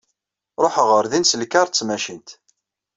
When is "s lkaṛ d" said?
1.29-1.73